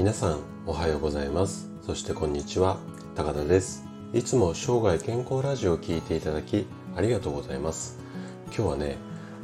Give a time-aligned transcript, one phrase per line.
[0.00, 1.68] 皆さんおはようございます。
[1.84, 2.78] そしてこんにちは。
[3.14, 3.84] 高田です。
[4.14, 7.98] いつも生涯健康ラジオを聴いていただきありがとうございます。
[8.46, 8.96] 今日はね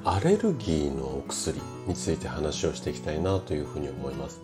[0.03, 4.41] アレルギーのお薬について話をしていきたいなというふうに思います。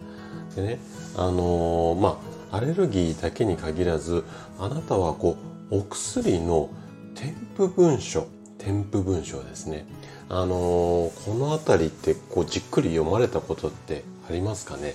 [0.55, 0.81] でね
[1.17, 2.21] あのー、ま
[2.51, 4.23] あアレルギーだけに限らず
[4.59, 5.39] あなたはこ
[5.71, 6.69] うお薬の
[7.15, 8.27] 添付文書
[8.59, 9.87] 添付文書ですね。
[10.29, 14.95] あのー、この辺りってこうじっくり読まれたことってありますかね？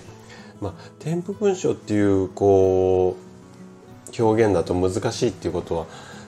[0.60, 5.86] まあ、添付文書っていうこう表現だと難しいっていうことは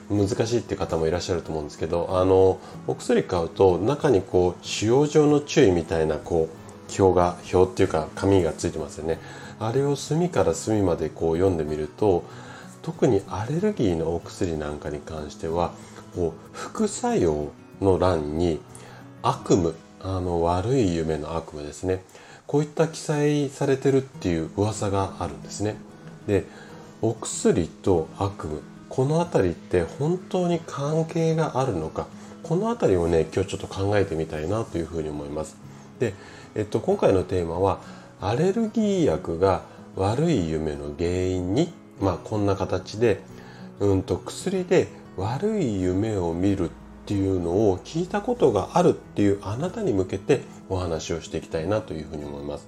[0.09, 9.19] 難しいっていう方もいらっしゃると思うんですけどあのお薬買うと中にこう使用上の注意みたいなこう表が表っていうか紙がついてますよね。
[9.59, 12.23] あれを隅から隅までこう読んでみると
[12.81, 15.71] 特にアレルギーのお薬なんかに関しては
[16.15, 18.59] こう副作用の欄に
[19.21, 22.03] 悪夢あの悪い夢の悪夢ですね。
[22.51, 25.77] こういった記載されてるっていう噂があるんですね。
[26.27, 26.43] で
[27.01, 28.57] お薬と悪夢
[28.89, 32.07] この辺りって本当に関係があるのか
[32.43, 35.55] この辺りをね今日ちょっと考えてみたいなというふうに思います。
[35.99, 36.13] で、
[36.53, 37.79] えっと、今回のテーマは
[38.19, 39.61] アレルギー薬が
[39.95, 41.71] 悪い夢の原因に、
[42.01, 43.21] まあ、こんな形で、
[43.79, 46.69] うんと薬で悪い夢を見る
[47.01, 52.67] っていうのを聞いたことがあるっていうあなたに向けてお話をしていきたいなというふうに思います。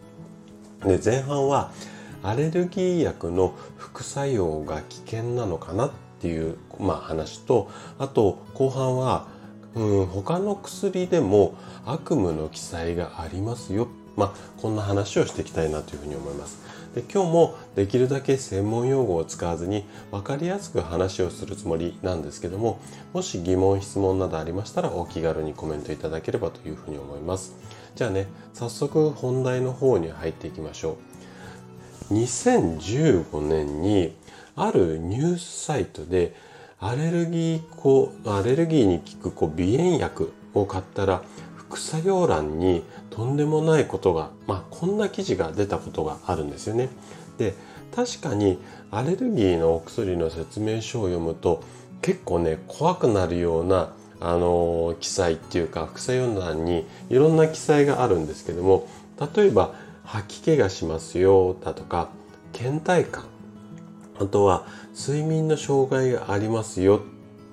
[0.83, 1.71] で前半は
[2.23, 9.27] アレルギー薬の副作用が危険なのかなっていう、まあ、話とあと後半は、
[9.75, 16.73] うん、他の薬でも悪夢の記載がありますよ、まあ、こんな話をしていきたいなというふうに思います。
[16.93, 22.79] で今日もできるだけ専門用語を使わずに分かりやすく話をするつもりなんですけども
[23.13, 27.55] もし疑問質問などありましたらお気軽にコメントいただければというふうに思います
[27.95, 30.97] じゃあね早速本題の方に入っていきましょ
[32.11, 34.15] う2015年に
[34.55, 36.35] あるニュースサイトで
[36.79, 41.23] アレルギーアレルギーに効く鼻炎薬を買ったら
[41.55, 46.89] 副作用欄にとんでもないことが、まあ、こんな記事が出たことがあるんですよね。
[47.37, 47.53] で
[47.95, 48.57] 確かに
[48.89, 51.63] アレルギーのお薬の説明書を読むと
[52.01, 58.87] 結構ね怖くなるようなあの記載っていうか副作用欄にいろんな記載があるんですけども
[59.35, 59.75] 例えば
[60.05, 62.09] 吐き気がしますよだとか
[62.51, 63.25] 倦怠感
[64.19, 64.65] あとは
[64.99, 67.01] 睡眠の障害がありますよ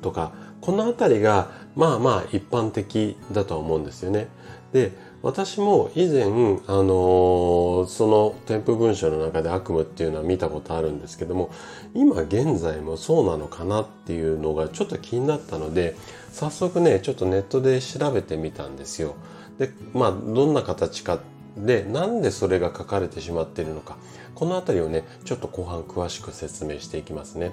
[0.00, 0.32] とか
[0.62, 4.28] この辺りがまあまあ一般的だと思うんですよね。
[4.72, 11.50] で私も以前、あのー、その添付文書の中で悪夢っていうのは見たことあるんですけども
[11.94, 15.94] 今現在もそうなのかなっていうのがちょっと気になったので
[16.32, 19.14] 早速ねちょっとネットで調べてみたんですよ。
[19.58, 21.18] でまあどんな形か
[21.56, 23.96] でなんでそれが書かれてしまっているのか
[24.34, 27.50] この辺りをねちょっと後半詳しく説明していきますね。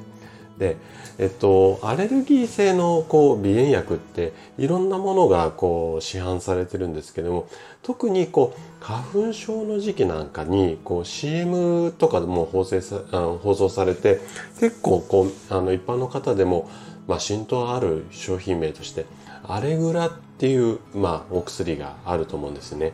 [0.58, 0.78] で、
[1.20, 7.48] えっと、アレルギー性のこう鼻炎薬っていろんなものがこう市販されてるんですけども
[7.84, 14.20] 特にこう花粉症の時期なんかにこう CM とかでも放送さあの放送されて
[14.60, 16.70] 結構こうあの一般の方でも、
[17.08, 19.06] まあ、浸透ある商品名として
[19.48, 22.92] アレグラっていう、まあ、お薬があると思うんですね。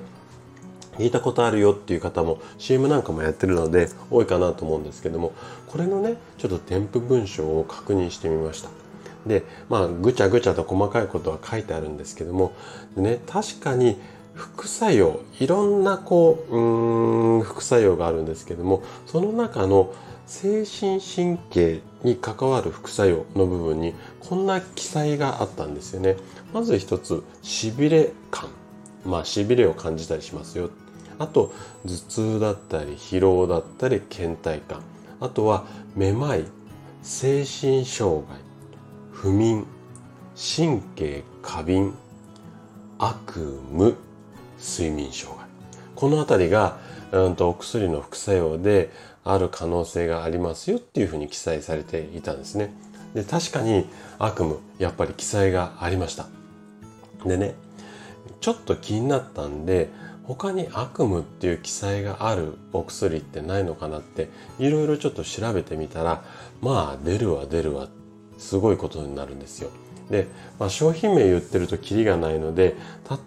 [0.98, 5.34] 聞いたことあるよっていう方も CM なんかもやってるので多いかなと思うんですけども
[5.68, 8.70] これのねちょっと添付文章を確認してみました。
[9.26, 12.52] でまあぐちゃぐちゃと細かいことは書いてあるんですけども
[12.96, 13.98] ね確かに
[14.34, 19.94] 副作用いろんなこううん副作用があるんですけどもその中の
[20.26, 26.16] 精神神経に関わる副作用の部分にこんな記載があったんですよね。
[26.53, 28.50] まず一つしびれ感。
[29.06, 30.70] まあしびれを感じたりしますよ。
[31.19, 31.53] あと
[31.85, 34.81] 頭痛だったり疲労だったり倦怠感。
[35.19, 35.66] あとは
[35.96, 36.46] めまい
[37.01, 38.38] 精神障害
[39.12, 39.66] 不眠
[40.35, 41.94] 神経過敏
[42.97, 43.93] 悪夢
[44.59, 45.47] 睡眠障害。
[45.96, 46.78] この辺りが、
[47.11, 48.91] うんと、お薬の副作用で
[49.23, 52.73] ある可能性がありますよっていうふうに記載されていたんですね。
[53.14, 53.88] で確かに
[54.20, 56.28] 悪夢やっぱり記載がありました。
[57.26, 57.55] でね
[58.41, 59.90] ちょっと気になったんで
[60.25, 64.29] 他に悪夢っていう記載があるお薬ってないのかなって
[64.59, 66.23] いろいろちょっと調べてみたら
[66.61, 67.90] まあ出るわ出るわ
[68.37, 69.70] すごいことになるんですよ。
[70.09, 70.28] で、
[70.59, 72.75] まあ、商品名言ってるとキリがないので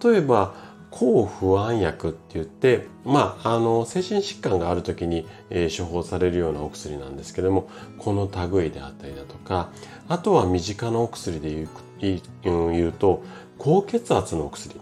[0.03, 0.53] 例えば
[0.89, 9.69] 抗不安薬って言って、まあ、あの精神疾患がある時に、えー、処方されるようなお薬なんですけどもこの類であったりだとか
[10.07, 13.23] あとは身近なお薬で言う言うと
[13.57, 14.75] 高血圧のお薬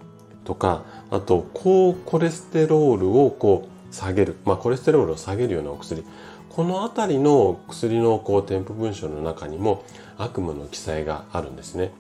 [0.45, 6.06] とかあと高コレステロールをこう下げる、まあ、コレステロールを下げるようなお薬
[6.50, 9.83] この辺りの薬のこう添付文書の中にも
[10.18, 11.92] 悪夢の記載があるんですね。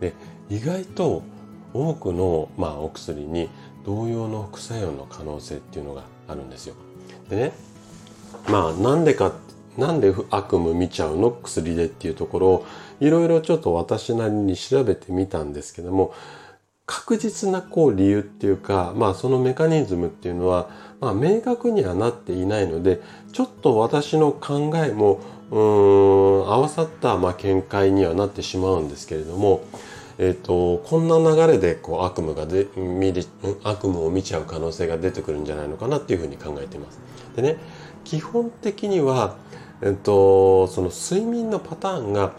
[0.00, 0.14] で
[0.50, 1.22] 意外と
[1.72, 3.48] 多くの、まあ、お薬に
[3.84, 6.74] 同様の副作用の可能性っていうのがあるんですよ。
[7.28, 7.52] でね
[8.48, 9.32] まあなんでか
[9.76, 11.30] なんで悪夢見ちゃうの？
[11.30, 12.66] 薬でっていうところを
[13.00, 16.12] いろいろちょっと私なりに調べてみたんですけども
[16.86, 20.68] 確実なこう理由っていうか、まあそのメカニズムっていうのは、
[21.00, 23.00] まあ明確にはなっていないので、
[23.32, 25.20] ちょっと私の考えも、
[25.50, 25.58] うん、
[26.50, 29.64] 合わさったまあ見解にはなってしまうんですけれども、
[30.18, 33.26] えっ、ー、と、こんな流れでこう悪夢がで、見り、
[33.64, 37.00] 悪夢を見ちゃう可能性が出てくるんじゃないのかなっていうふうに考えています。
[37.36, 37.56] でね、
[38.04, 39.36] 基本的には、
[39.80, 42.32] えっ、ー、と、その睡眠のパターンが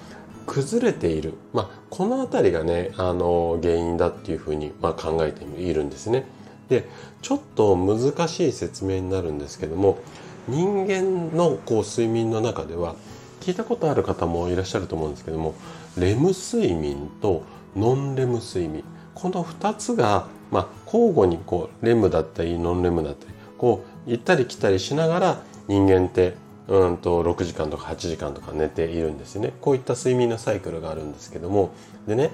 [0.45, 6.25] 崩れている、まあ、この辺りがねあの原因だっていうふうに、まあ、考えているんですね。
[6.69, 6.87] で
[7.21, 9.99] ちょっと難しい説明になるんですけども
[10.47, 12.95] 人間のこう睡眠の中では
[13.41, 15.55] 聞いたことある方もいらっしゃると思うんですけども
[15.97, 17.43] レム睡眠と
[17.75, 26.35] ノンレム睡眠この2つが、まあ、交互にこうレムだったりノンレムだったりこう行ったり来たりしながら人間って
[26.67, 29.53] うんと6時間とか8時間とか寝ているんですよね。
[29.61, 31.71] こういった睡眠のサイクルがあるんですけども。
[32.07, 32.31] でね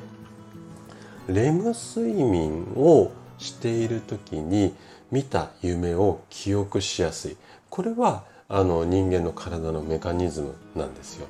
[1.27, 4.73] レム睡眠をしている時に
[5.11, 7.37] 見た夢を記憶しやすい。
[7.69, 11.27] これはあの人間の体のメカニズムなんですよ。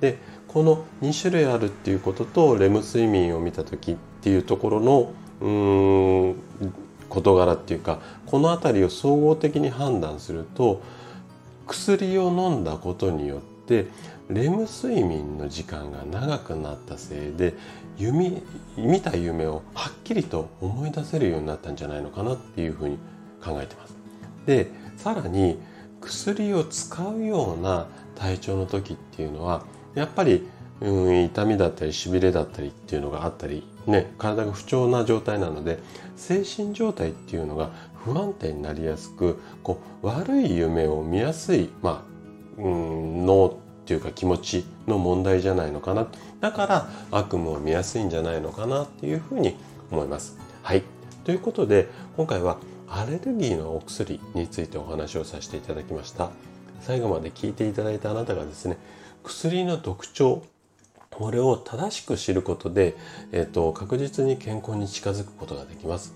[0.00, 0.18] で
[0.48, 6.36] この2種類あるっていうこととレム睡眠を見た時っていうところのうーん
[7.08, 10.82] 事柄っていうかこの辺りを総合的に判断すると
[11.66, 13.86] 薬を飲んだことによって
[14.28, 17.54] レム睡眠の時間が長くなったせいで
[17.98, 18.42] 夢
[18.76, 22.98] 見た夢をはっきりと思い出せるようになったんじゃないのかなっていうふうに
[23.44, 23.94] 考えてます。
[24.46, 25.60] でさらに
[26.00, 27.86] 薬を使うような
[28.16, 30.48] 体調の時っていうのはやっぱり、
[30.82, 35.78] うん、痛みだったりしびれだったりっていうのがあったりね体が不調な状態なので
[36.16, 37.70] 精神状態っていうのが
[38.04, 42.04] 不安定になりやすくこう悪い夢を見やすい、ま
[42.58, 46.08] あ、うん脳っていうか気持ちの問題じゃないのかな
[46.40, 49.56] だから悪夢を見やすいんじゃないのかなっていうふうに
[49.90, 50.38] 思います。
[50.62, 50.82] はい
[51.24, 52.58] ということで今回は
[52.88, 56.30] アレルギーのお薬についてお話をさせていただきました。
[56.80, 58.76] 最後まで聞いていただいたあなたがですね
[59.22, 60.42] 薬の特徴
[61.12, 62.96] これを正しく知ることで、
[63.32, 66.14] えっ、と、確実に健康に近づくことができます。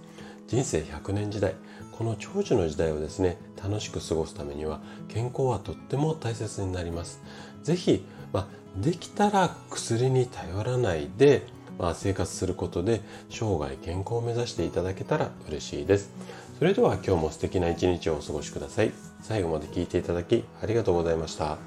[0.49, 1.55] 人生100年時代、
[1.93, 7.21] この長寿の時代をですね、楽しく過ごすためには健康はとっても大切になります。
[7.63, 8.47] ぜひ、まあ、
[8.81, 11.47] できたら薬に頼らないで、
[11.79, 13.01] まあ、生活することで
[13.31, 16.11] 生涯健康を目指していただけたら嬉しいです。
[16.59, 18.93] それでは今日も素敵な一日をお過ごしください。
[19.23, 21.59] 最後まで聞いていただきありがとうございました。